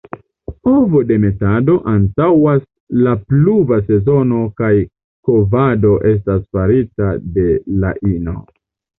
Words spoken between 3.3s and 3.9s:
pluva